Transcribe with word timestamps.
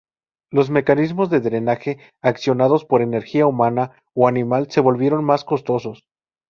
Los 0.49 0.71
mecanismos 0.71 1.29
de 1.29 1.41
drenaje 1.41 1.99
accionados 2.23 2.85
por 2.85 3.03
energía 3.03 3.45
humana 3.45 4.01
o 4.15 4.27
animal 4.27 4.65
se 4.71 4.81
volvieron 4.81 5.23
más 5.23 5.43
costosos. 5.43 6.07